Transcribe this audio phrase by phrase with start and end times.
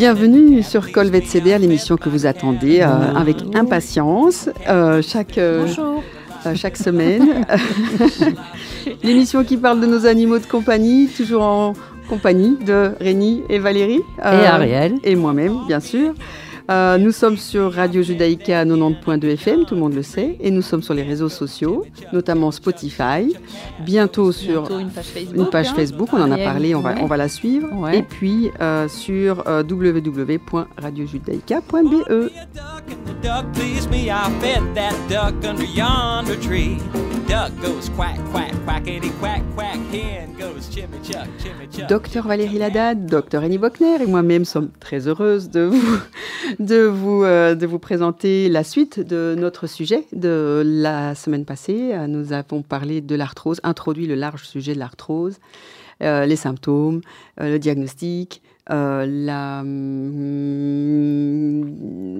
[0.00, 5.66] Bienvenue sur Colvet CDR, l'émission que vous attendez euh, avec impatience euh, chaque, euh,
[6.54, 7.44] chaque semaine.
[9.02, 11.74] l'émission qui parle de nos animaux de compagnie, toujours en
[12.08, 14.00] compagnie de Rémi et Valérie.
[14.20, 14.94] et Ariel.
[15.04, 16.14] Et moi-même, bien sûr.
[16.70, 20.62] Euh, nous sommes sur Radio Judaïka 90.2 FM, tout le monde le sait, et nous
[20.62, 23.34] sommes sur les réseaux sociaux, notamment Spotify,
[23.80, 25.36] bientôt sur Bientôt une page Facebook.
[25.36, 25.72] une page hein.
[25.74, 27.00] Facebook, on en a parlé, on va, ouais.
[27.02, 27.98] on va la suivre, Ouais.
[27.98, 32.30] et puis euh, sur euh, www.radiojudaïka.be.
[37.30, 39.78] duck goes quack, quack, quackity quack, quack.
[39.92, 40.68] Hen goes.
[41.88, 45.98] Docteur Valérie Ladad, docteur Annie Bockner et moi-même sommes très heureuses de vous,
[46.58, 51.92] de, vous, euh, de vous présenter la suite de notre sujet de la semaine passée.
[51.94, 55.38] Euh, Nous avons parlé de l'arthrose, introduit le large sujet de l'arthrose,
[56.02, 57.00] euh, les symptômes,
[57.40, 58.42] euh, le diagnostic,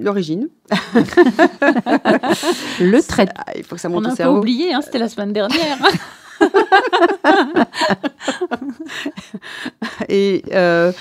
[0.02, 0.48] l'origine.
[2.80, 3.42] Le traitement.
[3.46, 5.08] Ah, Il faut que ça On monte a au un peu oublié, hein, c'était la
[5.08, 5.78] semaine dernière.
[10.08, 10.92] Et euh,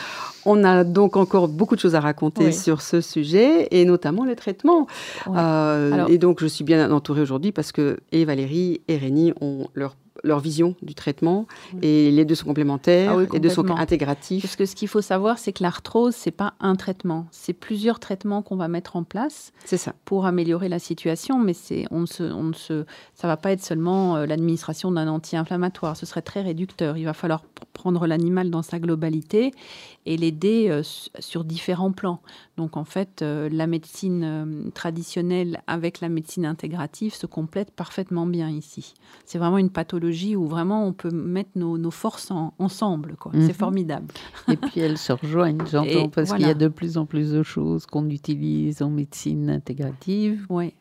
[0.45, 2.53] on a donc encore beaucoup de choses à raconter Oui.
[2.53, 4.87] sur ce sujet, et notamment le traitement.
[5.27, 5.37] Ouais.
[5.37, 9.33] Euh, Alors- et donc, je suis bien entourée aujourd'hui parce que et Valérie et Rémi
[9.41, 11.47] ont leur, leur vision du traitement,
[11.81, 14.43] et les deux sont complémentaires, Ah oui, les deux sont intégratifs.
[14.43, 17.99] Parce que ce qu'il faut savoir, c'est que l'arthrose, c'est pas un traitement, c'est plusieurs
[17.99, 19.93] traitements qu'on va mettre en place C'est ça.
[20.05, 23.63] pour améliorer la situation, mais c'est on ne se, on se, ça va pas être
[23.63, 25.95] seulement euh, l'administration d'un anti-inflammatoire.
[25.97, 26.97] Ce serait très réducteur.
[26.97, 29.51] Il va falloir pr- prendre l'animal dans sa globalité
[30.05, 32.21] et l'aider euh, su- sur différents plans.
[32.57, 38.49] Donc en fait, euh, la médecine traditionnelle avec la médecine intégrative se complètent parfaitement bien
[38.49, 38.93] ici.
[39.25, 43.15] C'est vraiment une pathologie où vraiment on peut mettre nos, nos forces en- ensemble.
[43.19, 43.31] quoi.
[43.33, 43.47] Mhm.
[43.47, 44.07] C'est formidable.
[44.51, 47.43] Et puis elles se rejoignent, j'entends, parce qu'il y a de plus en plus de
[47.43, 50.73] choses qu'on utilise en médecine intégrative, Ouais,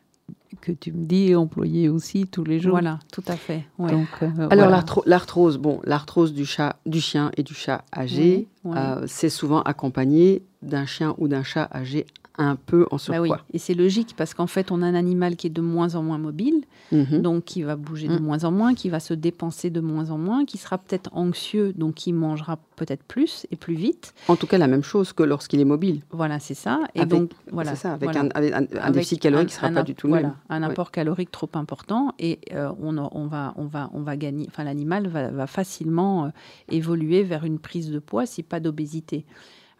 [0.61, 2.71] que tu me dis employer aussi tous les jours.
[2.71, 3.63] voilà, tout à fait.
[3.77, 3.91] ouais.
[3.91, 4.83] Donc, euh, Alors, voilà.
[5.05, 8.77] l'arthrose, bon, l'arthrose du chat, du chien et du chat âgé, Oui, oui.
[8.77, 12.05] euh, c'est souvent accompagné d'un chien ou d'un chat âgé
[12.39, 13.41] un peu en Bah oui, surpoids.
[13.53, 16.01] et c'est logique parce qu'en fait, on a un animal qui est de moins en
[16.03, 16.61] moins mobile,
[16.91, 17.21] Mhm.
[17.21, 18.23] donc qui va bouger de Mm.
[18.23, 21.73] moins en moins, qui va se dépenser de moins en moins, qui sera peut-être anxieux,
[21.73, 24.13] donc qui mangera peut-être plus et plus vite.
[24.29, 26.01] En tout cas, la même chose que lorsqu'il est mobile.
[26.11, 26.79] Voilà, c'est ça.
[26.95, 27.71] Et Avec- donc, voilà.
[27.71, 28.21] c'est ça, avec voilà.
[28.21, 30.27] un, avec un- un Avec déficit calorique qui ne sera pas du tout le voilà,
[30.29, 30.35] même.
[30.49, 30.71] un Ouais.
[30.71, 32.93] apport calorique trop important et euh, on,
[33.27, 36.29] va, on, va, on va gagner, enfin l'animal va, va facilement euh,
[36.69, 39.25] évoluer vers une prise de poids si pas d'obésité.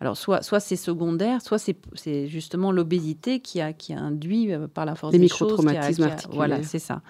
[0.02, 4.68] Alors soit, soit c'est secondaire, soit c'est justement l'obésité qui a, qui a induit euh,
[4.68, 6.36] par la force des a- microtraumatismes articulaires.
[6.36, 7.02] Voilà, c'est ça.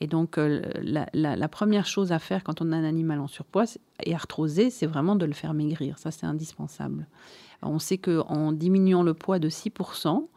[0.00, 3.18] Et donc euh, la, la- la première chose à faire quand on a un animal
[3.18, 3.64] en surpoids
[4.04, 5.98] et arthrosé, c'est vraiment de le faire maigrir.
[5.98, 7.06] Ça, c'est indispensable.
[7.62, 10.28] Alors, on sait qu'en diminuant le poids de 6%,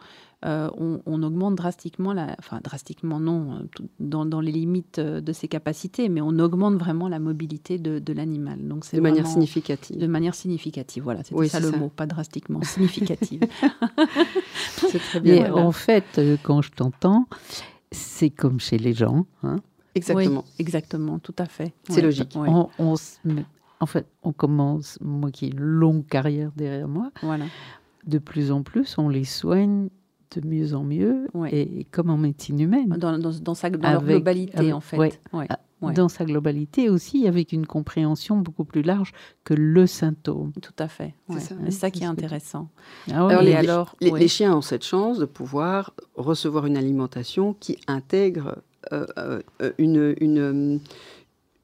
[0.46, 5.20] euh, on, on augmente drastiquement, la, enfin drastiquement non, euh, dans, dans les limites euh,
[5.20, 8.66] de ses capacités, mais on augmente vraiment la mobilité de, de l'animal.
[8.68, 9.98] Donc c'est De manière vraiment- significative.
[9.98, 11.78] De manière significative, voilà, c'était Oui, ça c'est le ça.
[11.78, 13.42] mot, pas drastiquement, significative.
[14.90, 15.34] C'est très bien.
[15.44, 15.66] Mais voilà.
[15.68, 17.28] en fait, quand je t'entends,
[17.92, 19.26] c'est comme chez les gens.
[19.44, 19.58] hein.
[19.96, 20.44] Exactement.
[20.48, 21.74] Oui, exactement, tout à fait.
[21.90, 22.34] C'est Ouais, logique.
[22.36, 23.46] ouais, On, on se met-
[23.82, 27.46] en fait, on commence, moi qui ai une longue carrière derrière moi, voilà.
[28.06, 29.90] de plus en plus, on les soigne
[30.36, 31.52] de mieux en mieux, Ouais.
[31.54, 32.90] et, et comme en médecine humaine.
[32.98, 34.98] Dans, dans, dans sa, dans leur globalité, avec- en fait.
[34.98, 35.14] ouais.
[35.34, 35.94] Ouais, Ah, ouais.
[35.94, 39.12] Dans sa globalité aussi, avec une compréhension beaucoup plus large
[39.44, 40.52] que le symptôme.
[40.62, 41.16] Tout à fait.
[41.30, 41.40] C'est ouais.
[41.40, 42.70] ça, C'est ça qui est intéressant.
[43.12, 44.20] Ah ouais, Alors, les, alors, les- ouais.
[44.20, 48.58] les chiens ont cette chance de pouvoir recevoir une alimentation qui intègre
[48.94, 50.80] euh, euh, euh, une, une,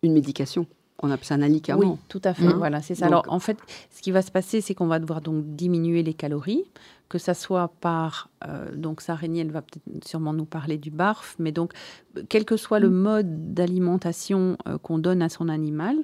[0.02, 0.66] une médication.
[1.04, 2.00] On appelle ça un Oui, alicament.
[2.08, 2.46] tout à fait.
[2.46, 3.06] Hein Voilà, c'est ça.
[3.06, 3.58] Donc- Alors, en fait,
[3.92, 6.64] ce qui va se passer, c'est qu'on va devoir donc diminuer les calories,
[7.10, 11.36] que ça soit par euh, donc Régnier, elle va peut-être sûrement nous parler du barf,
[11.38, 11.74] mais donc
[12.30, 15.98] quel que soit le mode d'alimentation euh, qu'on donne à son animal,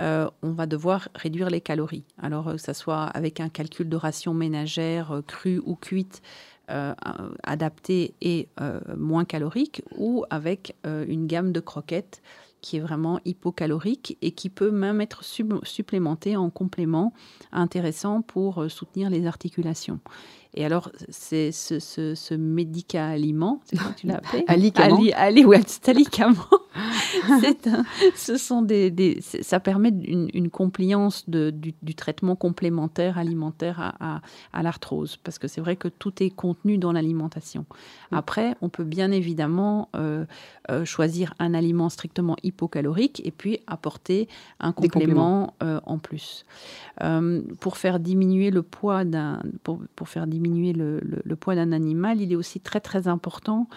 [0.00, 2.04] euh, on va devoir réduire les calories.
[2.22, 6.22] Alors, que ça soit avec un calcul de ration ménagère crue ou cuite.
[6.70, 6.94] euh,
[7.42, 12.22] adaptée et euh, moins calorique ou avec euh, une gamme de croquettes
[12.64, 17.12] qui est vraiment hypocalorique et qui peut même être supplémenté en complément
[17.52, 20.00] intéressant pour euh, soutenir les articulations.
[20.54, 24.44] Et alors, c'est ce, ce, ce médicament, c'est comment tu l'as appelé?
[24.46, 24.96] Alicament.
[24.96, 26.48] Ali, Ali, ouais, alicament
[27.66, 27.84] un-
[28.14, 33.18] ce sont des, des- c'est- ça permet une, une compliance de- du, du traitement complémentaire
[33.18, 34.20] alimentaire à, à-
[34.52, 37.64] à l'arthrose, parce que c'est vrai que tout est contenu dans l'alimentation.
[38.12, 40.24] Après, on peut bien évidemment euh,
[40.70, 44.28] euh, choisir un aliment strictement hypocalorique et puis apporter
[44.60, 46.44] un complément euh, en plus.
[47.60, 51.72] Pour faire diminuer le poids d'un pour, pour faire diminuer le, le- le poids d'un
[51.72, 53.68] animal, il est aussi très très important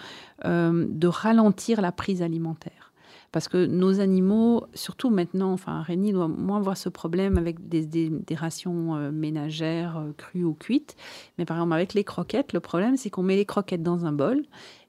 [0.44, 2.87] de ralentir la prise alimentaire.
[3.30, 8.10] Parce que nos animaux, surtout maintenant, enfin Rémi doit moins voir ce problème avec des,
[8.34, 10.96] rations euh, ménagères euh, crues ou cuites.
[11.36, 14.12] Mais par exemple avec les croquettes, le problème c'est qu'on met les croquettes dans un
[14.12, 14.42] bol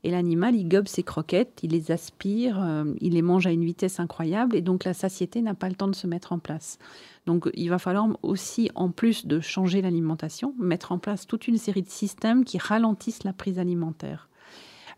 [0.06, 3.66] et l'animal il gobe ses croquettes, il les aspire, euh, il les mange à une
[3.66, 6.80] vitesse incroyable et donc la satiété n'a pas le temps de se mettre en place.
[7.26, 11.58] Donc il va falloir aussi, en plus de changer l'alimentation, mettre en place toute une
[11.58, 14.30] série de systèmes qui ralentissent la prise alimentaire,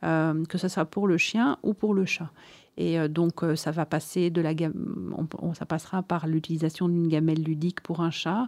[0.02, 2.32] que ce soit pour le chien ou pour le chat.
[2.78, 6.88] Et euh, donc euh, ça va passer de la gam- on- ça passera par l'utilisation
[6.88, 8.48] d'une gamelle ludique pour un chat,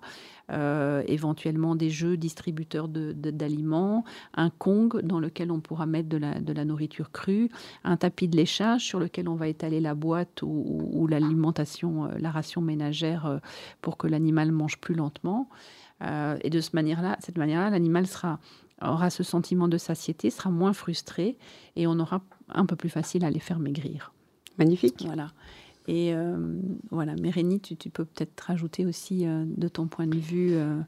[0.51, 6.09] euh, éventuellement des jeux distributeurs de- de- d'aliments, un Kong dans lequel on pourra mettre
[6.09, 7.49] de la, de la nourriture crue,
[7.83, 12.61] un tapis de léchage sur lequel on va étaler la boîte ou, l'alimentation, la ration
[12.61, 13.39] ménagère
[13.81, 15.49] pour que l'animal mange plus lentement.
[16.43, 18.05] Et de cette manière-là, cette manière-là, l'animal
[18.81, 21.37] aura ce sentiment de satiété, sera moins frustré
[21.75, 22.21] et on aura
[22.53, 24.13] un peu plus facile à les faire maigrir.
[24.57, 25.03] Magnifique.
[25.05, 25.31] Voilà.
[25.87, 26.37] Et euh,
[26.91, 30.51] voilà, Mérénie, tu, tu peux peut-être rajouter aussi euh, de ton point de vue.
[30.53, 30.79] euh,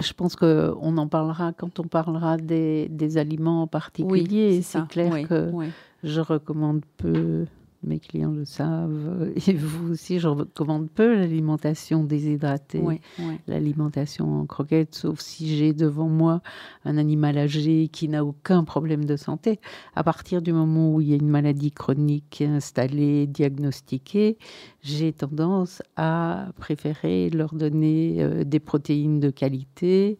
[0.00, 4.56] Je pense qu'on en parlera quand on parlera des, des aliments en particulier.
[4.56, 4.80] c'est ça.
[4.82, 5.66] c'est clair Oui, que oui.
[6.04, 7.46] je recommande peu,
[7.84, 12.80] mes clients le savent, et vous aussi, je recommande peu l'alimentation déshydratée.
[12.80, 13.38] Oui, oui.
[13.46, 16.42] l'alimentation en croquettes, sauf si j'ai devant moi
[16.84, 19.60] un animal âgé qui n'a aucun problème de santé.
[19.94, 24.38] À partir du moment où il y a une maladie chronique installée, diagnostiquée,
[24.82, 30.18] j'ai tendance à préférer leur donner euh, des protéines de qualité.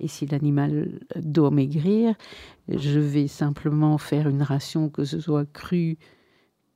[0.00, 2.14] Et si l'animal doit maigrir,
[2.68, 5.98] je vais simplement faire une ration, que ce soit crue,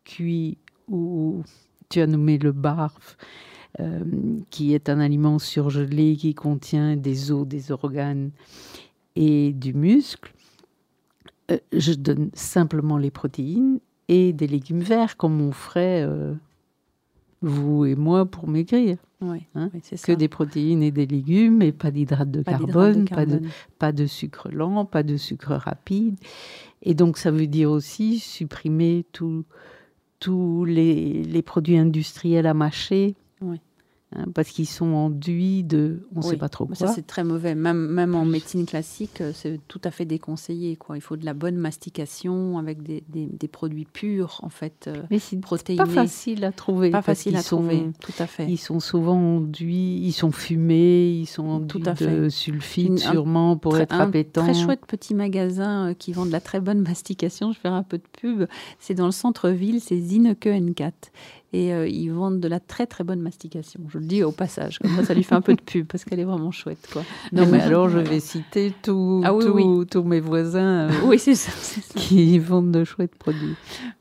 [0.05, 0.59] cuit
[0.89, 1.43] ou
[1.89, 3.17] tu as nommé le barf,
[3.81, 4.01] euh,
[4.51, 8.31] qui est un aliment surgelé qui contient des os, des organes
[9.17, 10.33] et du muscle.
[11.51, 16.35] Euh, je donne simplement les protéines et des légumes verts comme on ferait euh,
[17.43, 18.97] vous et moi pour maigrir.
[19.21, 20.15] Oui, Hein, oui, Que ça.
[20.17, 23.51] des protéines et des légumes et pas d'hydrates carbone, pas de carbone.
[23.79, 26.17] pas de sucre lent, pas de sucre rapide.
[26.83, 29.45] Et donc, ça veut dire aussi supprimer tout-
[30.21, 33.15] tous les, produits industriels à mâcher.
[34.15, 36.75] Hein, parce qu'ils sont enduits de on ne sait pas trop quoi.
[36.75, 37.55] Ça, c'est très mauvais.
[37.55, 40.77] Même, même en médecine classique, euh, c'est tout à fait déconseillé.
[40.77, 40.97] Quoi.
[40.97, 45.03] Il faut de la bonne mastication avec des, des- des produits purs, en fait, euh,
[45.11, 45.79] Mais c'est protéinés.
[45.79, 46.91] pas facile à trouver.
[46.91, 47.83] Pas facile à sont- trouver.
[48.01, 48.47] Tout à fait.
[48.49, 52.95] Ils sont souvent enduits, ils sont fumés, ils sont enduits Tout à de sulfite Une-
[52.95, 54.43] un sûrement pour Très- être un appétant.
[54.45, 57.53] Très chouette petit magasin euh, qui vend de la très bonne mastication.
[57.53, 58.45] Je vais faire un peu de pub.
[58.79, 60.93] C'est dans le centre-ville, c'est Zineke N4.
[61.57, 63.81] Et euh, ils vendent de la très très bonne mastication.
[63.89, 66.05] Je le dis au passage, comme ça, ça lui fait un peu de pub parce
[66.05, 66.89] qu'elle est vraiment chouette.
[66.93, 67.03] Quoi.
[67.33, 69.87] Non, mais alors je vais citer tous Ah oui, oui.
[70.05, 71.53] mes voisins euh, Oui, c'est ça.
[71.55, 71.95] c'est ça.
[71.95, 73.55] qui vendent de chouettes produits.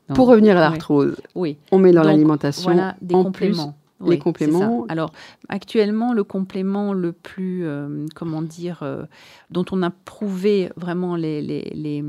[0.09, 0.15] Non.
[0.15, 1.57] Pour revenir à l'arthrose, Oui.
[1.71, 3.75] on met dans l'alimentation Voilà des en compléments.
[4.01, 4.85] les Oui, c'est compléments.
[4.87, 4.91] ça.
[4.91, 5.13] Alors,
[5.47, 9.03] actuellement, le complément le plus, euh, comment dire, euh,
[9.51, 12.03] dont on a prouvé vraiment les, les- les-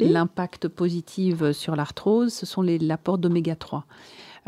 [0.00, 3.84] l'impact positif sur l'arthrose, ce sont les- l'apport d'oméga 3.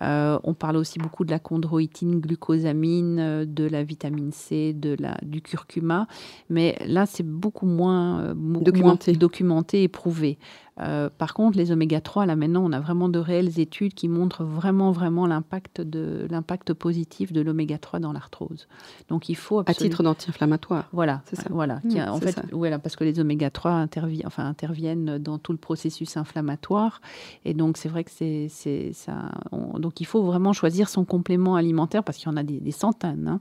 [0.00, 4.97] Euh, on parle aussi beaucoup de la chondroïtine, glucosamine, euh, de la vitamine C, de
[4.99, 6.07] la, du curcuma,
[6.50, 9.12] mais là c'est beaucoup moins euh, beaucoup Documenté.
[9.12, 10.38] moins documenté et prouvé.
[10.80, 14.08] Euh, par contre, les oméga 3, là maintenant, on a vraiment de réelles études qui
[14.08, 18.68] montrent vraiment, vraiment l'impact de l'impact positif de l'oméga 3 dans l'arthrose.
[19.08, 20.88] Donc il faut à absolument titre d'anti-inflammatoire.
[20.92, 21.44] voilà, C'est ça.
[21.50, 22.42] Voilà, Mmh, a- en fait, ça.
[22.52, 27.00] voilà, parce que les oméga 3 interviennent, enfin, interviennent dans tout le processus inflammatoire,
[27.44, 29.30] et donc c'est vrai que c'est, c'est ça.
[29.52, 32.61] on- donc il faut vraiment choisir son complément alimentaire parce qu'il y en a des,
[32.61, 33.26] des centaines.
[33.28, 33.40] hein,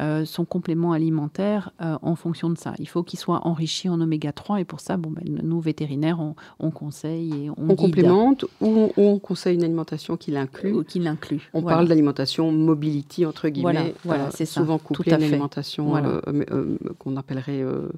[0.00, 2.74] euh, son complément alimentaire euh, en fonction de ça.
[2.80, 6.18] Il faut qu'il soit enrichi en oméga 3 et pour ça, bon, ben, nous vétérinaires,
[6.18, 10.72] on, on conseille et on, On guide, complémente ou on, conseille une alimentation qui l'inclut.
[10.72, 11.48] ou qui l'inclut.
[11.54, 11.76] On Voilà.
[11.78, 15.86] parle d'alimentation mobility entre guillemets, Voilà, voilà, c'est ça, souvent couplée à à une alimentation
[15.88, 16.08] Voilà.
[16.08, 17.88] euh, euh, euh, qu'on appellerait euh, euh,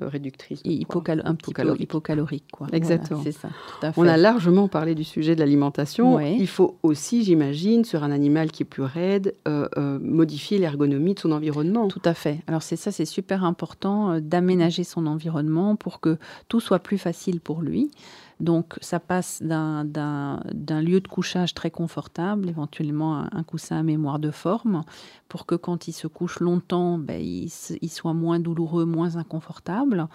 [0.00, 0.62] réductrice.
[0.62, 1.00] de poids.
[1.02, 2.44] Hypocal- un petit peu Hypocalorique.
[2.52, 2.66] quoi.
[2.66, 3.20] Voilà, Exactement.
[3.22, 4.00] c'est ça, tout à fait.
[4.00, 6.14] On a largement parlé du sujet de l'alimentation.
[6.16, 6.36] Ouais.
[6.38, 11.14] Il faut aussi, j'imagine, sur un animal qui est plus raide, euh, euh, modifier l'ergonomie
[11.14, 11.88] de son environnement.
[11.88, 12.40] Tout à fait.
[12.46, 16.98] Alors c'est ça, c'est super important euh, d'aménager son environnement pour que tout soit plus
[16.98, 17.90] facile pour lui.
[18.38, 20.40] Donc ça passe d'un-
[20.82, 24.82] lieu de couchage très confortable, éventuellement un, coussin à mémoire de forme,
[25.28, 27.50] pour que quand il se couche longtemps, ben, il,
[27.80, 30.06] il soit moins douloureux, moins inconfortable.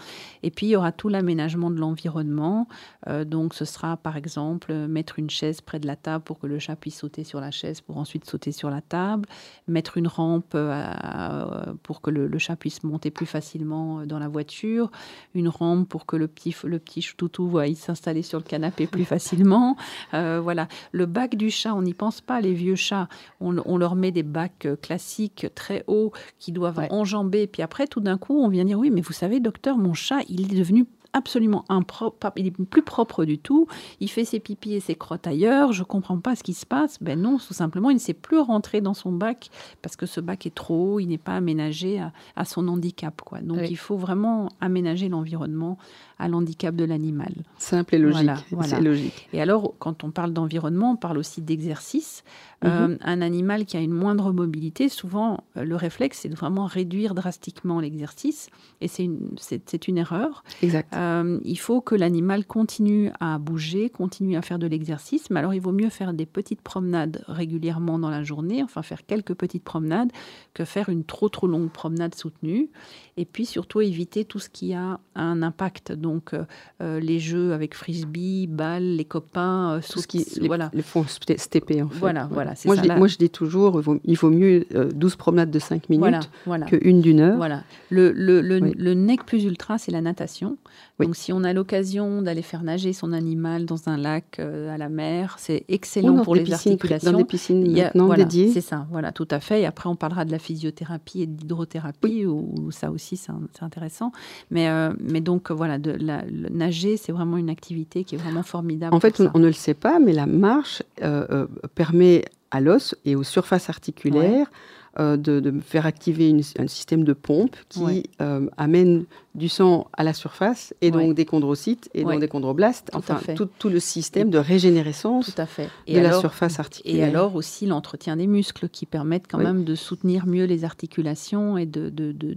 [0.43, 2.67] Et puis il y aura tout l'aménagement de l'environnement.
[3.07, 6.47] Euh, donc ce sera par exemple mettre une chaise près de la table pour que
[6.47, 9.27] le chat puisse sauter sur la chaise pour ensuite sauter sur la table,
[9.67, 14.27] mettre une rampe euh, pour que le, chat puisse monter plus facilement euh, dans la
[14.27, 14.91] voiture,
[15.33, 16.79] une rampe pour que le petit, le
[17.17, 17.75] toutou aille
[18.11, 19.75] s'installer sur le canapé plus facilement.
[20.13, 20.67] Euh, voilà.
[20.91, 23.07] Le bac du chat, on n'y pense pas, les vieux chats.
[23.39, 26.87] On, on leur met des bacs euh, classiques très hauts qui doivent Ouais.
[26.91, 27.47] enjamber.
[27.47, 30.19] Puis après, tout d'un coup, on vient dire Oui, mais vous savez, docteur, mon chat,
[30.29, 33.67] il est devenu absolument impropre, il est plus propre du tout,
[33.99, 36.99] il fait ses pipis et ses crottes ailleurs, je comprends pas ce qui se passe.
[37.01, 39.49] Ben non, tout simplement, il ne sait plus rentrer dans son bac
[39.81, 43.21] parce que ce bac est trop haut, il n'est pas aménagé à, à son handicap.
[43.25, 43.41] Quoi.
[43.41, 43.67] Donc Oui.
[43.69, 45.77] il faut vraiment aménager l'environnement
[46.21, 47.33] à l'handicap de l'animal.
[47.57, 48.23] Simple et logique.
[48.23, 48.79] Voilà, voilà.
[48.79, 49.27] Logique.
[49.33, 52.23] Et alors, quand on parle d'environnement, on parle aussi d'exercice.
[52.63, 56.65] Euh, un animal qui a une moindre mobilité, souvent, euh, le réflexe, c'est de vraiment
[56.65, 58.49] réduire drastiquement l'exercice.
[58.81, 60.43] Et c'est une, c'est, c'est une erreur.
[60.61, 60.93] Exact.
[60.95, 65.31] Euh, il faut que l'animal continue à bouger, continue à faire de l'exercice.
[65.31, 69.07] Mais alors, il vaut mieux faire des petites promenades régulièrement dans la journée, enfin faire
[69.07, 70.11] quelques petites promenades,
[70.53, 72.69] que faire une trop trop longue promenade soutenue.
[73.17, 75.93] Et puis surtout éviter tout ce qui a un impact.
[75.93, 76.43] Donc, euh,
[76.81, 80.69] euh, les jeux avec frisbee, balles, les copains, euh, Tout ce qui les, voilà.
[80.73, 81.99] les font ste- stepper en fait.
[81.99, 85.15] Voilà, voilà, Moi, ça, je dis, moi je dis toujours, il vaut, mieux euh, 12
[85.15, 86.65] promenades de 5 minutes Voilà, voilà.
[86.65, 87.37] que une d'une heure.
[87.37, 87.63] Voilà.
[87.89, 88.73] Le, le, le, Oui.
[88.77, 90.57] le nec plus ultra, c'est la natation.
[90.99, 91.05] Oui.
[91.07, 94.89] Donc, si on a l'occasion d'aller faire nager son animal dans un lac, à la
[94.89, 97.11] mer, c'est excellent pour les piscines, articulations.
[97.11, 98.51] dans des piscines Il y a- maintenant voilà, dédiées.
[98.51, 99.61] C'est ça, voilà, tout à fait.
[99.61, 103.31] Et après, on parlera de la physiothérapie et de l'hydrothérapie, où, où ça aussi, c'est
[103.61, 104.11] intéressant.
[104.51, 108.17] Mais, euh, mais donc, voilà, de la, le nager, c'est vraiment une activité qui est
[108.17, 108.93] vraiment formidable.
[108.95, 112.95] En fait, on, ne le sait pas, mais la marche euh, euh, permet à l'os
[113.05, 114.51] et aux surfaces articulaires
[114.99, 118.03] euh, de, de faire activer une- un système de pompe qui Ouais.
[118.21, 119.05] euh, amène
[119.35, 121.13] du sang à la surface et donc Ouais.
[121.13, 122.89] des chondrocytes et donc des chondroblastes.
[122.91, 125.69] Tout enfin, tout, tout le système de régénérescence Tout à fait.
[125.87, 127.07] de la surface articulaire.
[127.07, 129.45] Et alors aussi l'entretien des muscles qui permettent quand Oui.
[129.45, 132.33] même de soutenir mieux les articulations et de, de, de,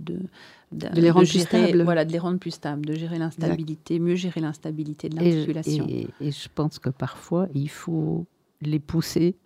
[0.75, 1.83] de, De les rendre plus gérer- stables.
[1.83, 5.87] Voilà, de les rendre plus stables, de gérer l'instabilité, mieux gérer l'instabilité de Et, l'articulation.
[5.88, 8.26] et- et je pense que parfois, il faut
[8.61, 9.37] les pousser,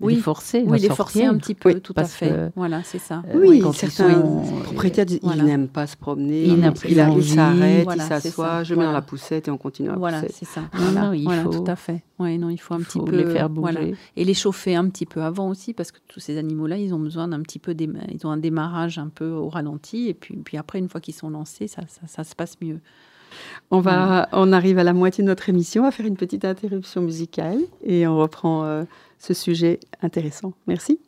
[0.00, 0.14] Oui.
[0.14, 0.64] les forcer.
[0.66, 1.30] Oui, les forcer sortir.
[1.30, 2.28] un petit peu, Oui, tout à fait.
[2.30, 3.22] que, Voilà, c'est ça.
[3.28, 5.42] euh, Oui, quand ils certains sont- propriétaires disent Voilà.
[5.42, 7.28] il n'aime pas se promener, Il n'a il, plus il, envie.
[7.28, 8.64] s'arrête, Voilà, il c'est s'assoit, ça.
[8.64, 10.62] je mets dans la poussette et on continue à Voilà, c'est ça.
[10.62, 12.02] Non, Voilà, il faut- tout à fait.
[12.18, 13.72] Ouais, non, il faut un Il petit faut peu les faire bouger.
[13.72, 13.96] voilà.
[14.16, 16.98] et les chauffer un petit peu avant aussi parce que tous ces animaux-là, ils ont
[16.98, 20.36] besoin d'un petit peu, déma- ils ont un démarrage un peu au ralenti et puis,
[20.36, 22.80] puis après, une fois qu'ils sont lancés, ça, ça, ça se passe mieux.
[23.70, 26.44] On, va, on arrive à la moitié de notre émission, on va faire une petite
[26.44, 28.84] interruption musicale et on reprend euh,
[29.18, 30.52] ce sujet intéressant.
[30.66, 30.98] Merci.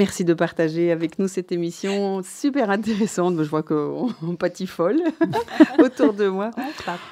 [0.00, 3.36] Merci de partager avec nous cette émission super intéressante.
[3.36, 4.96] Je vois qu'on on patifole
[5.78, 6.50] autour de moi.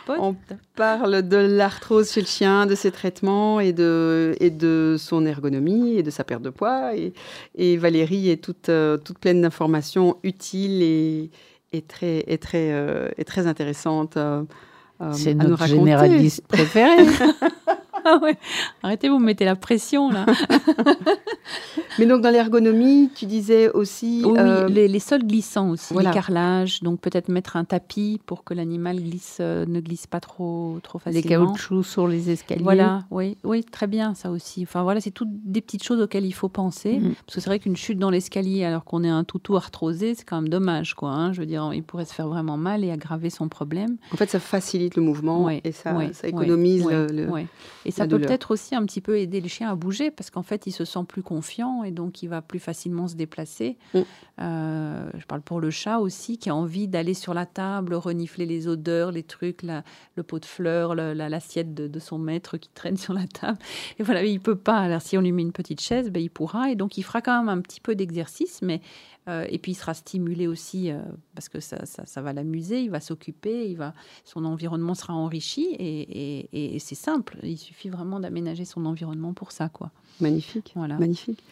[0.09, 0.35] On
[0.75, 5.97] parle de l'arthrose chez le chien, de ses traitements et de, et de son ergonomie
[5.99, 6.97] et de sa perte de poids.
[6.97, 7.12] Et,
[7.57, 11.30] et Valérie est toute, euh, toute pleine d'informations utiles et,
[11.75, 14.16] et très, et très, euh, et très intéressantes.
[14.16, 14.45] euh,
[15.02, 15.78] euh, C'est nous notre raconter.
[15.78, 16.97] généraliste préféré.
[18.11, 18.37] Ah ouais.
[18.83, 20.25] Arrêtez, vous me mettez la pression là.
[21.99, 24.23] Mais donc dans l'ergonomie, tu disais aussi...
[24.25, 26.11] Oui, euh, les, les sols glissants aussi, voilà.
[26.11, 26.81] les carrelages.
[26.83, 31.01] Donc peut-être mettre un tapis pour que l'animal glisse, euh, ne glisse pas trop, trop
[31.07, 31.47] Les facilement.
[31.47, 32.62] caoutchoucs sur les escaliers.
[32.62, 34.62] Voilà, oui, oui, très bien, ça aussi.
[34.62, 36.99] Enfin voilà, c'est toutes des petites choses auxquelles il faut penser.
[36.99, 37.14] Mhm.
[37.27, 40.25] Parce que c'est vrai qu'une chute dans l'escalier alors qu'on est un toutou arthrosé, c'est
[40.25, 41.11] quand même dommage, quoi.
[41.11, 41.33] hein.
[41.33, 43.97] Je veux dire, il pourrait se faire vraiment mal et aggraver son problème.
[44.12, 47.29] En fait, ça facilite le mouvement Ouais, et ça, ouais, ça économise ouais, le, le-
[47.29, 47.47] ouais.
[47.85, 50.43] Et ça peut peut-être aussi un petit peu aider le chien à bouger parce qu'en
[50.43, 53.77] fait, il se sent plus confiant et donc il va plus facilement se déplacer.
[53.95, 54.01] Mm.
[54.41, 58.47] Euh, je parle pour le chat aussi qui a envie d'aller sur la table, renifler
[58.47, 59.83] les odeurs, les trucs, la-
[60.15, 63.27] le pot de fleurs, le- la- l'assiette de, de son maître qui traîne sur la
[63.27, 63.59] table.
[63.99, 64.79] Et voilà, il peut pas.
[64.79, 67.21] Alors si on lui met une petite chaise, ben, il pourra et donc il fera
[67.21, 68.81] quand même un petit peu d'exercice, mais
[69.29, 71.01] euh, et puis il sera stimulé aussi euh,
[71.35, 75.14] parce que ça, ça, ça va l'amuser, il va s'occuper, il va, son environnement sera
[75.14, 77.38] enrichi et, et- et c'est simple.
[77.43, 79.91] Il suffit vraiment d'aménager son environnement pour ça, quoi.
[80.21, 80.73] Magnifique.
[80.75, 80.97] Voilà.
[80.99, 81.43] Magnifique.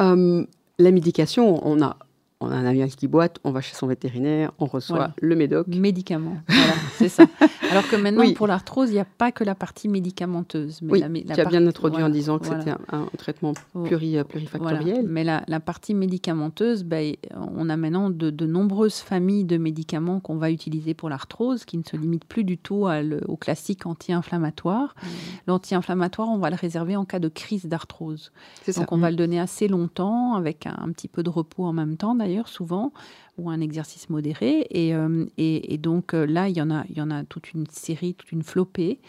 [0.00, 0.44] Euh,
[0.78, 1.96] la médication, on a,
[2.40, 5.14] on a un animal qui boite, on va chez son vétérinaire, on reçoit Voilà.
[5.20, 5.66] le médoc.
[5.68, 7.24] Médicaments, voilà, c'est ça.
[7.70, 8.34] Alors que maintenant, Oui.
[8.34, 10.80] pour l'arthrose, il n'y a pas que la partie médicamenteuse.
[10.82, 13.06] Mais Oui, la, mé- la tu as bien introduit en disant que c'était un, un
[13.16, 13.82] traitement Oh.
[13.84, 15.06] pluri, euh, plurifactoriel.
[15.08, 20.20] Mais la, la partie médicamenteuse, ben, on a maintenant de, de nombreuses familles de médicaments
[20.20, 23.36] qu'on va utiliser pour l'arthrose, qui ne se limitent plus du tout à le- au
[23.36, 24.94] classique anti-inflammatoire.
[25.02, 25.06] Mmh.
[25.48, 28.32] L'anti-inflammatoire, on va le réserver en cas de crise d'arthrose.
[28.62, 28.80] C'est ça.
[28.80, 31.72] Donc on va le donner assez longtemps, avec un, un petit peu de repos en
[31.72, 32.92] même temps d'ailleurs, souvent,
[33.38, 34.66] ou un exercice modéré.
[34.70, 37.52] Et, euh, et- donc euh, là, il y, en a, il y en a toute
[37.52, 39.00] une série, toute une flopée.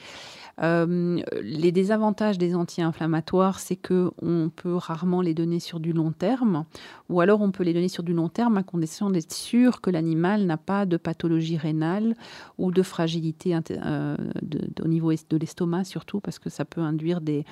[0.62, 6.14] Euh, les désavantages des anti-inflammatoires, c'est que on peut rarement les donner sur du long
[6.14, 6.66] terme,
[7.10, 9.90] ou alors on peut les donner sur du long terme à condition d'être sûr que
[9.90, 12.16] l'animal n'a pas de pathologie rénale
[12.58, 17.44] ou de fragilité au niveau de l'estomac surtout, parce que ça peut induire des,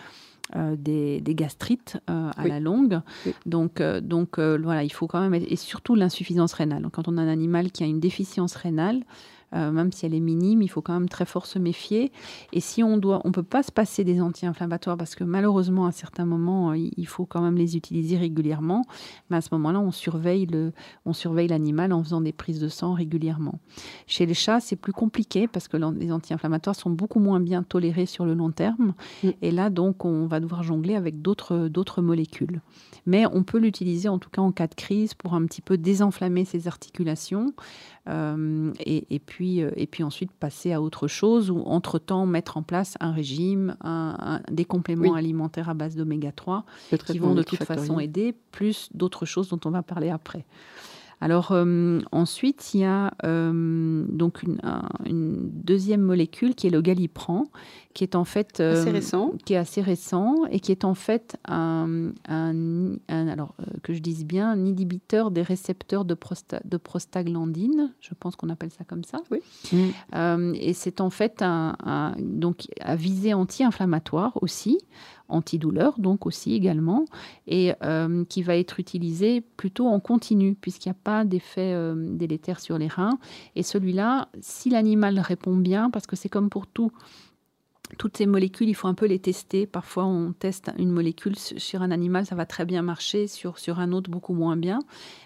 [0.55, 2.49] euh, des, des gastrites euh, à Oui.
[2.49, 2.99] la longue.
[3.25, 3.33] Oui.
[3.45, 6.81] Donc, euh, donc voilà, il faut quand même, et surtout l'insuffisance rénale.
[6.83, 9.03] Donc, quand on a un animal qui a une déficience rénale,
[9.53, 12.11] euh, même si elle est minime, il faut quand même très fort se méfier.
[12.51, 15.91] Et si on doit, on peut pas se passer des anti-inflammatoires parce que malheureusement, à
[15.91, 18.83] certains moments, euh, il faut quand même les utiliser régulièrement.
[19.29, 20.73] Mais à ce moment-là, on surveille le,
[21.05, 23.59] on surveille l'animal en faisant des prises de sang régulièrement.
[24.07, 28.05] Chez les chats, c'est plus compliqué parce que les anti-inflammatoires sont beaucoup moins bien tolérés
[28.05, 28.93] sur le long terme.
[29.23, 29.29] Mm.
[29.41, 32.61] Et là, donc, on va devoir jongler avec d'autres d'autres molécules.
[33.05, 35.77] Mais on peut l'utiliser en tout cas en cas de crise pour un petit peu
[35.77, 37.53] désenflammer ses articulations
[38.07, 42.63] et, et puis, euh, et puis ensuite passer à autre chose ou entre-temps mettre en
[42.63, 45.17] place un régime, un- un- des compléments Oui.
[45.19, 49.47] alimentaires à base d'oméga 3 Le qui vont de toute façon aider, plus d'autres choses
[49.49, 50.45] dont on va parler après.
[51.23, 56.69] Alors euh, ensuite, il y a euh, donc une, un- une deuxième molécule qui est
[56.69, 57.45] le galipran,
[57.93, 59.31] qui est en fait euh, Assez récent.
[59.45, 63.99] qui est assez récent et qui est en fait un, un- un- alors que je
[63.99, 67.93] dise bien, un inhibiteur des récepteurs de, prosta- de prostaglandine.
[68.01, 69.19] Je pense qu'on appelle ça comme ça.
[69.31, 69.39] Oui.
[70.59, 74.77] Et c'est en fait un, un- donc à visée anti-inflammatoire aussi,
[75.33, 77.05] antidouleur donc aussi également,
[77.47, 81.95] et euh, qui va être utilisé plutôt en continu puisqu'il n'y a pas d'effet euh,
[81.97, 83.17] délétère sur les reins.
[83.55, 86.91] Et celui-là, si l'animal répond bien, parce que c'est comme pour tout,
[87.97, 89.65] toutes ces molécules, il faut un peu les tester.
[89.65, 93.59] Parfois, on teste une molécule su- sur un animal, ça va très bien marcher, sur,
[93.59, 94.79] sur un autre, beaucoup moins bien.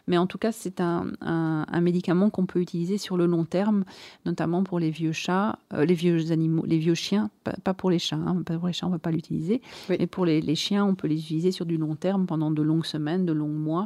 [0.07, 3.45] Mais en tout cas, c'est un, un- un médicament qu'on peut utiliser sur le long
[3.45, 3.83] terme,
[4.25, 7.89] notamment pour les vieux chats, euh, les vieux animaux, les vieux chiens, pas, pas pour
[7.91, 9.61] les chats, hein, pas pour les chats, on ne va pas l'utiliser.
[9.89, 9.97] Oui.
[9.99, 12.61] Mais pour les, les chiens, on peut les utiliser sur du long terme pendant de
[12.61, 13.85] longues semaines, de longs mois,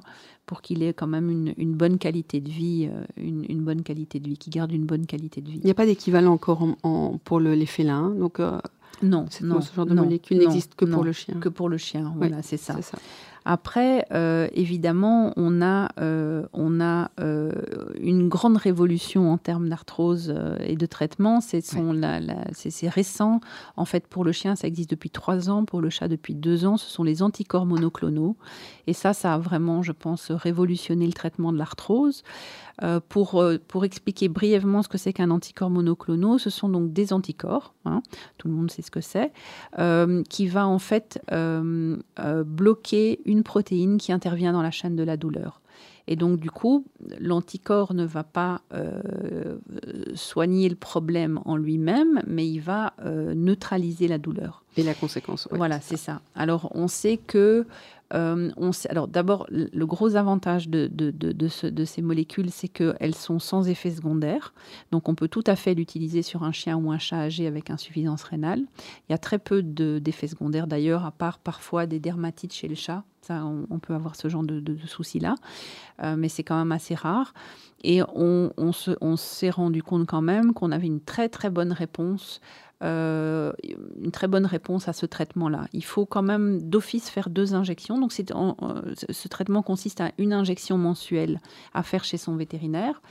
[0.52, 3.84] pour qu'il ait quand même une, une bonne qualité de vie, euh, une, une bonne
[3.84, 5.60] qualité de vie, qu'il garde une bonne qualité de vie.
[5.60, 8.10] Il n'y a pas d'équivalent encore en- en- pour le- les félins.
[8.10, 8.60] Donc, euh,
[9.46, 11.36] Non, ce genre de non, molécule n'existe que pour le chien.
[11.40, 12.74] Que pour le chien, voilà, c'est ça.
[12.76, 12.98] C'est ça.
[13.44, 17.52] Après, euh, évidemment, on a, euh, on a euh,
[18.00, 21.42] une grande révolution en termes d'arthrose et de traitement.
[21.42, 21.64] C'est
[22.90, 23.42] récent.
[23.78, 25.66] En fait, pour le chien, ça existe depuis trois ans.
[25.66, 26.78] Pour le chat, depuis deux ans.
[26.78, 28.36] Ce sont les anticorps monoclonaux.
[28.86, 32.24] Et ça, ça a vraiment, je pense, révolutionné le traitement de l'arthrose.
[33.10, 37.76] Pour, pour expliquer brièvement ce que c'est qu'un anticorps monoclonaux, ce sont donc des anticorps,
[37.86, 38.02] hein,
[38.40, 39.32] tout le monde sait ce que c'est,
[40.30, 41.22] qui va en fait
[42.46, 45.62] bloquer une protéine qui intervient dans la chaîne de la douleur.
[46.08, 46.86] Et donc, du coup,
[47.20, 49.58] l'anticorps ne va pas euh,
[50.16, 54.64] soigner le problème en lui-même, mais il va euh, neutraliser la douleur.
[54.78, 55.48] Et la conséquence.
[55.52, 55.58] ouais.
[55.58, 56.22] Voilà, c'est ça.
[56.36, 57.66] Alors, on sait que.
[58.14, 62.02] Euh, on sait, alors, d'abord, le gros avantage de, de, de, de ce- de ces
[62.02, 64.54] molécules, c'est qu'elles sont sans effet secondaire.
[64.92, 67.70] Donc, on peut tout à fait l'utiliser sur un chien ou un chat âgé avec
[67.70, 68.60] insuffisance rénale.
[69.08, 72.68] Il y a très peu de- d'effets secondaires, d'ailleurs, à part parfois des dermatites chez
[72.68, 73.04] le chat.
[73.22, 75.36] Ça, on, peut avoir ce genre de, soucis-là.
[76.02, 77.36] Euh, mais c'est quand même assez rare.
[77.84, 82.42] Et on s'est rendu compte quand même qu'on avait une très, très bonne réponse
[82.82, 83.52] euh,
[84.02, 85.68] une très bonne réponse à ce traitement-là.
[85.74, 88.00] Il faut quand même d'office faire deux injections.
[88.00, 88.56] Donc, en-
[89.10, 91.40] ce- traitement consiste à une injection mensuelle
[91.74, 93.02] à faire chez son vétérinaire.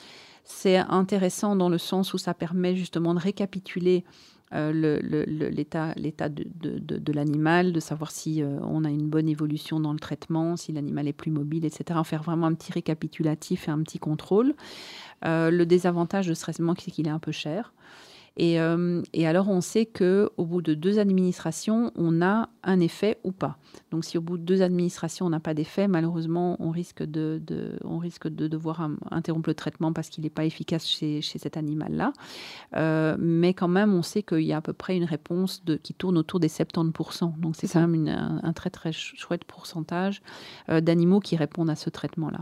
[0.44, 4.04] C'est intéressant dans le sens où ça permet justement de récapituler
[4.52, 4.72] euh,
[5.52, 5.94] l'état
[6.28, 10.72] de, l'animal, de savoir si euh, on a une bonne évolution dans le traitement, si
[10.72, 12.00] l'animal est plus mobile, etc.
[12.04, 14.54] Faire vraiment un petit récapitulatif et un petit contrôle.
[15.24, 17.72] Euh, le désavantage de ce traitement, c'est qu'il est un peu cher.
[18.42, 22.81] Et, euh, et alors, on sait que au bout de deux administrations, on a un
[22.81, 23.59] effet ou pas.
[23.90, 27.38] Donc, si au bout de deux administrations, on n'a pas d'effet, malheureusement, on risque de,
[27.46, 31.38] de- on risque de devoir interrompre le traitement parce qu'il n'est pas efficace chez, chez
[31.38, 32.14] cet animal-là.
[32.76, 35.76] Euh, mais quand même, on sait qu'il y a à peu près une réponse de,
[35.76, 37.38] qui tourne autour des 70%.
[37.38, 40.22] Donc, c'est quand même une- un, un très, très ch- chouette pourcentage
[40.70, 42.40] euh, d'animaux qui répondent à ce traitement-là.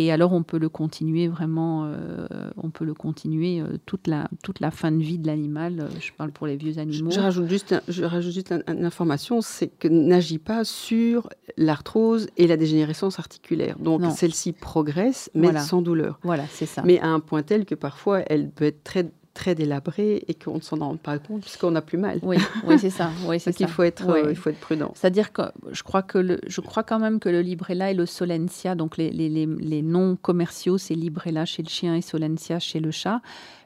[0.00, 4.28] Et alors, on peut le continuer vraiment, euh, on peut le continuer euh, toute, la,
[4.44, 5.80] toute la fin de vie de l'animal.
[5.80, 7.10] Euh, Je parle pour les vieux animaux.
[7.10, 11.28] je rajoute juste, un- je rajoute juste un- une information, c'est que n'agit pas sur
[11.56, 13.76] l'arthrose et la dégénérescence articulaire.
[13.80, 15.60] Donc celle-ci progresse, mais Voilà.
[15.60, 16.20] sans douleur.
[16.22, 16.82] Voilà, c'est ça.
[16.84, 20.56] Mais à un point tel que parfois elle peut être très très délabrée et qu'on
[20.56, 22.18] ne s'en rend pas compte puisqu'on n'a plus mal.
[22.22, 23.10] Oui, oui c'est ça.
[23.24, 24.90] Oui, c'est Donc il faut être, euh, il faut être prudent.
[24.96, 28.04] C'est-à-dire que je crois, que le, je crois quand même que le Librela et le
[28.04, 32.58] Solencia, donc les, les, les, les noms commerciaux, c'est Librela chez le chien et Solencia
[32.58, 33.20] chez le chat,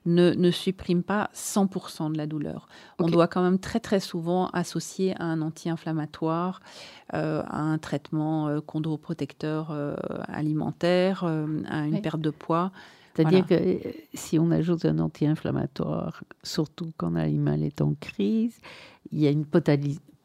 [0.04, 2.66] ne, ne suppriment pas 100% de la douleur.
[2.98, 6.60] On doit quand même très très souvent associer à un anti-inflammatoire,
[7.14, 9.96] euh, à un traitement euh, chondroprotecteur euh,
[10.28, 12.00] alimentaire, euh, à une Oui.
[12.02, 12.72] perte de poids.
[13.14, 13.76] C'est-à-dire que euh,
[14.14, 18.58] si on ajoute un anti-inflammatoire, surtout quand l'animal est en crise,
[19.12, 19.44] il y a une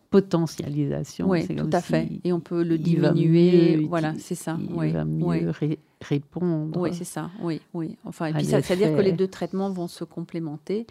[0.10, 1.30] potentialisation.
[1.30, 2.08] Oui, tout à fait.
[2.24, 3.78] Et on peut le diminuer.
[3.78, 4.58] mieux voilà, c'est ça.
[4.62, 5.46] Il oui, va mieux oui.
[5.50, 6.80] ré- répondre.
[6.80, 7.30] Oui, c'est ça.
[7.42, 7.98] Oui, oui.
[8.06, 10.88] Enfin, et puis ça- c'est-à-dire que les deux traitements vont se complémenter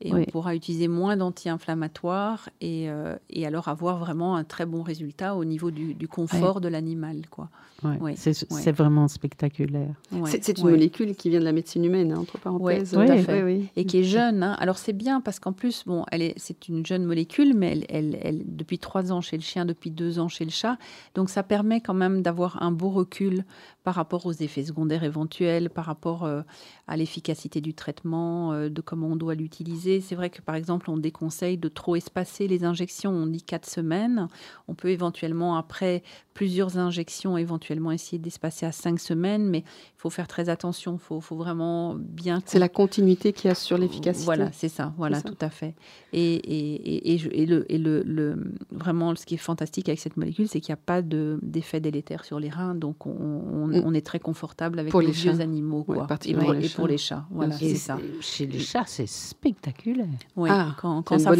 [0.00, 0.24] et Oui.
[0.26, 5.36] on pourra utiliser moins d'anti-inflammatoires et, euh, et alors avoir vraiment un très bon résultat
[5.36, 7.48] au niveau du, du confort de l'animal, quoi.
[7.82, 8.58] Ouais, C'est oui.
[8.62, 9.94] c'est vraiment spectaculaire.
[10.26, 12.90] C'est c'est une molécule qui vient de la médecine humaine, hein, entre parenthèses.
[12.90, 13.42] tout à fait.
[13.42, 13.68] oui, oui.
[13.74, 14.42] et qui est jeune.
[14.42, 14.54] hein.
[14.58, 17.86] Alors c'est bien parce qu'en plus, bon, elle est, c'est une jeune molécule, mais elle,
[17.88, 20.76] elle, elle- depuis trois ans chez le chien, depuis deux ans chez le chat.
[21.14, 23.44] Donc ça permet quand même d'avoir un beau recul
[23.90, 26.42] par rapport aux effets secondaires éventuels, par rapport euh,
[26.86, 30.00] à l'efficacité du traitement, euh, de comment on doit l'utiliser.
[30.00, 33.10] C'est vrai que par exemple, on déconseille de trop espacer les injections.
[33.10, 34.28] On dit quatre semaines.
[34.68, 40.08] On peut éventuellement après plusieurs injections, éventuellement essayer d'espacer à cinq semaines, mais il faut
[40.08, 40.94] faire très attention.
[40.94, 44.24] Il faut, faut vraiment bien C'est la continuité qui assure l'efficacité.
[44.24, 45.28] voilà, c'est ça, voilà, ça.
[45.28, 45.74] tout à fait.
[46.12, 49.98] Et, et, et, je- et le, et le, le- vraiment, ce qui est fantastique avec
[49.98, 53.10] cette molécule, c'est qu'il n'y a pas de- d'effet délétère sur les reins, donc on,
[53.10, 53.79] on-.
[53.84, 56.68] On est très confortable avec Pour les les vieux animaux, Ouais, et, pour, les et
[56.68, 56.90] pour chats.
[56.90, 57.98] les chats, voilà, c'est ça.
[58.20, 60.06] Chez les chats, c'est spectaculaire.
[60.36, 61.34] Oui, Ah, quand, ça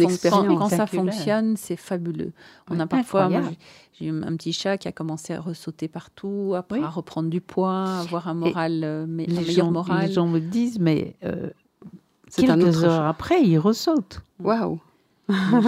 [0.77, 2.33] quand- fonctionne, c'est fabuleux.
[2.69, 3.29] On Ouais, a parfois,
[3.99, 6.85] j'ai un petit chat qui a commencé à ressauter partout, après Oui.
[6.85, 10.07] à reprendre du poids, avoir un moral, euh, mais, un Les meilleur gens, moral.
[10.07, 11.49] les gens me disent, mais euh,
[12.35, 14.21] quelques heures après, il ressaute.
[14.39, 14.79] Waouh.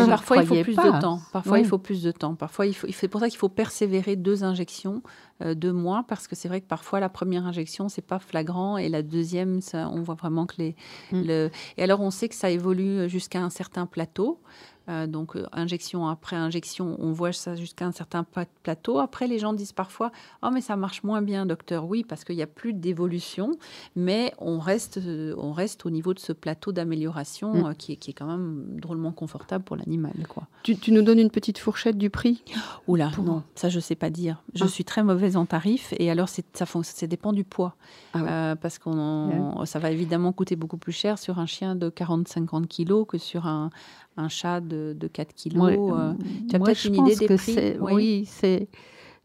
[0.08, 0.92] Parfois, il faut plus pas.
[0.92, 1.20] de temps.
[1.32, 1.60] Parfois, Oui.
[1.62, 2.36] il faut plus de temps.
[2.36, 2.88] Parfois, il faut.
[2.92, 5.02] C'est pour ça qu'il faut persévérer deux injections,
[5.42, 8.78] euh, deux mois, parce que c'est vrai que parfois la première injection c'est pas flagrant
[8.78, 10.76] et la deuxième, ça, on voit vraiment que les.
[11.12, 11.22] Mm.
[11.26, 14.40] le- Et alors, on sait que ça évolue jusqu'à un certain plateau.
[14.90, 18.26] Euh, donc, euh, injection après injection, on voit ça jusqu'à un certain
[18.64, 19.00] plateau.
[19.00, 21.86] Après, les gens disent parfois Oh, mais ça marche moins bien, docteur.
[21.86, 23.58] Oui, parce qu'il n'y a plus d'évolution,
[23.96, 27.66] mais on reste, euh, on reste au niveau de ce plateau d'amélioration Mm.
[27.66, 30.14] euh, qui, est, qui est quand même drôlement confortable pour l'animal.
[30.28, 30.48] quoi.
[30.64, 32.44] Tu, tu nous donnes une petite fourchette du prix?
[32.88, 34.44] Oula, Pour- non, ça je sais pas dire.
[34.54, 34.68] Je Ah.
[34.68, 36.42] suis très mauvaise en tarif et alors ça,
[36.84, 37.76] ça dépend du poids.
[38.14, 38.28] Ah ouais.
[38.30, 41.90] Euh, parce qu'on en- ça va évidemment coûter beaucoup plus cher sur un chien de
[41.90, 43.70] 40-50 kilos que sur un,
[44.18, 45.64] un chat de, de 4 kilos.
[45.64, 46.14] Ouais, euh.
[46.50, 47.94] tu as peut-être une idée des que prix c'est- Oui.
[47.94, 48.68] Oui, c'est.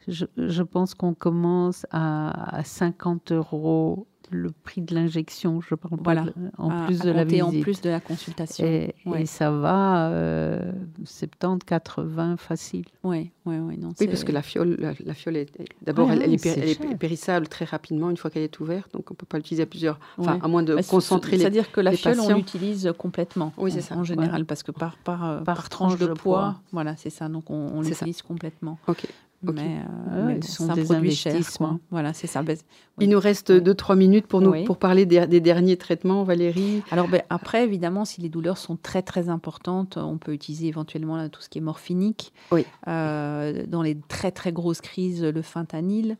[0.08, 5.98] Je, je pense qu'on commence à, à 50 euros le prix de l'injection, je parle
[6.02, 6.22] Voilà.
[6.24, 7.42] pas de- en À- plus à de la visite.
[7.44, 8.66] en plus de la consultation.
[8.66, 9.22] Et, Ouais.
[9.22, 10.70] et ça va euh,
[11.04, 12.84] 70, 80 facile.
[13.04, 13.78] Oui, oui, oui.
[13.78, 15.48] Non, Oui, parce que la fiole, la, la fiole est,
[15.82, 18.92] d'abord, Ouais, elle, elle ouais, est, elle périssable très rapidement une fois qu'elle est ouverte,
[18.92, 20.40] donc on ne peut pas l'utiliser à plusieurs, enfin, Ouais.
[20.42, 21.38] à moins de Bah, concentrer les.
[21.44, 23.52] C'est-à-dire que la fiole, on l'utilise complètement.
[23.56, 23.96] Oui, c'est en- ça.
[23.96, 26.60] En général, parce que par, par, euh, Par par tranche tranche de de poids, poids.
[26.72, 27.28] voilà, c'est ça.
[27.30, 28.78] Donc, on, on l'utilise complètement.
[28.88, 29.06] Ok.
[29.42, 29.78] Mais,
[30.10, 31.78] euh, Ouais, mais ce sont des produit cher, investissements.
[31.90, 32.42] Voilà, c'est ça.
[32.46, 32.54] Oui.
[32.98, 33.60] Il nous reste Oui.
[33.60, 34.64] 2-3 minutes pour, nous, Oui.
[34.64, 36.82] pour parler des, des derniers traitements, Valérie.
[36.90, 41.16] Alors ben, après, évidemment, si les douleurs sont très très importantes, on peut utiliser éventuellement
[41.16, 42.32] là, tout ce qui est morphinique.
[42.50, 42.64] Oui.
[42.88, 46.16] Euh, dans les très très grosses crises, le fentanyl.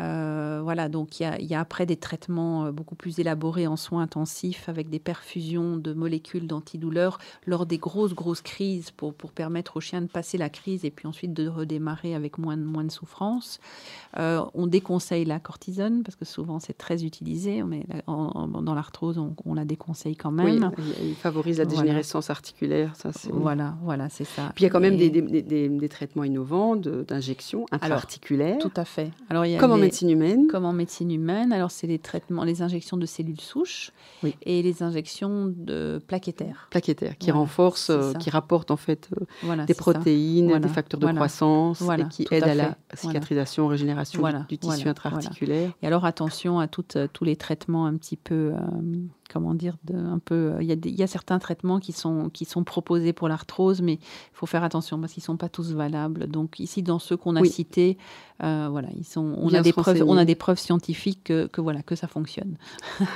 [0.00, 3.18] Euh, voilà, donc il y a, il y a après des traitements euh, beaucoup plus
[3.18, 8.90] élaborés en soins intensifs avec des perfusions de molécules d'antidouleurs lors des grosses grosses crises
[8.90, 12.38] pour, pour permettre au chien de passer la crise et puis ensuite de redémarrer avec
[12.38, 13.60] moins de, moins de souffrance.
[14.18, 18.62] Euh, on déconseille la cortisone parce que souvent c'est très utilisé, mais la- en- en-
[18.62, 20.70] dans l'arthrose on, on la déconseille quand Oui, même.
[21.02, 21.80] il, il favorise la Voilà.
[21.82, 22.96] dégénérescence articulaire.
[22.96, 23.30] Ça, c'est...
[23.30, 24.52] Voilà, voilà, c'est ça.
[24.54, 27.66] Puis il y a quand même Et- des, des, des- des traitements innovants de- d'injection
[27.72, 29.10] intra-articulaire, Tout à fait.
[29.28, 30.46] Alors, il y a comme en des- médecine humaine.
[30.48, 33.92] Comme en médecine humaine, alors c'est les traitements, les injections de cellules souches
[34.22, 34.34] Oui.
[34.42, 36.68] et les injections de plaquettaires.
[36.70, 40.60] plaquettaire qui Voilà, renforce, c'est euh, qui rapporte en fait euh, Voilà, des protéines, Voilà,
[40.60, 44.58] des facteurs de voilà, croissance et qui aident à à, la cicatrisation, régénération du, du
[44.58, 45.72] tissu intra-articulaire.
[45.82, 46.66] Et alors attention à
[46.96, 48.52] euh, tous les traitements un petit peu,
[49.32, 50.34] comment dire, de, un peu.
[50.54, 53.12] euh, Il y, a des- il y a certains traitements qui sont, qui sont proposés
[53.12, 53.98] pour l'arthrose, mais il
[54.34, 56.26] faut faire attention parce qu'ils ne sont pas tous valables.
[56.26, 57.48] Donc ici, dans ceux qu'on a Oui.
[57.50, 57.96] cités,
[58.42, 60.20] euh, voilà, ils sont, on, Bien a des preuves, on renseigner.
[60.20, 62.56] a des preuves scientifiques que, que voilà, que ça fonctionne.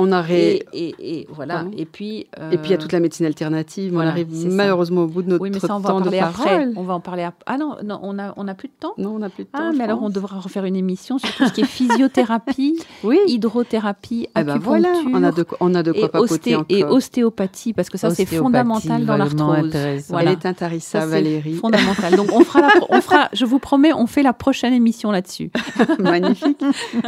[0.00, 0.64] On arrête.
[0.72, 1.54] Et, et, et voilà.
[1.56, 2.18] Pardon Et puis.
[2.52, 3.92] Et puis il y a euh, toute la médecine alternative.
[3.92, 4.48] voilà, on arrive ça.
[4.48, 6.44] malheureusement au bout de notre Oui, mais ça, on va temps en de parler après.
[6.44, 6.72] parole.
[6.76, 7.42] On va en parler après.
[7.46, 9.48] Ah non, non on a, on a plus de temps Non, on n'a plus de
[9.48, 9.58] temps.
[9.60, 13.18] Ah, mais alors on devra refaire une émission sur tout ce qui est physiothérapie, Oui.
[13.26, 16.84] hydrothérapie, Eh ben voilà, on a de quoi, on a de quoi et, papoter et
[16.84, 19.72] ostéopathie, parce que ça, c'est fondamental dans l'arthrose.
[20.08, 20.30] Voilà.
[20.32, 21.54] Elle est Ça, intarissable, Valérie.
[21.54, 22.14] fondamental.
[22.16, 25.50] Donc, on fera, la on fera, je vous promets, on fait la prochaine émission là-dessus.
[25.98, 26.62] Magnifique.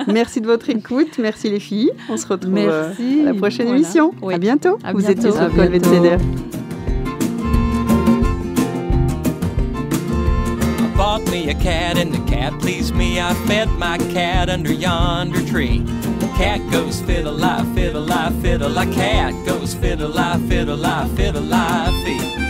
[0.09, 1.19] Merci de votre écoute.
[1.19, 1.91] Merci les filles.
[2.09, 3.81] On se retrouve euh, à la prochaine Voilà.
[3.81, 4.13] émission.
[4.23, 4.35] Oui.
[4.35, 4.79] À bientôt.
[4.85, 5.13] À Vous bientôt.
[5.13, 5.91] étiez sur À Col bientôt.
[5.91, 6.19] Belvédère.
[10.83, 13.19] I bought me a cat and the cat pleased me.
[13.21, 15.83] I fed my cat under yonder tree.
[16.37, 18.87] Cat goes fiddle-lie, fiddle-lie, fiddle-lie.
[18.95, 22.50] Cat goes fiddle-lie, fiddle-lie, fiddle-lie, fee.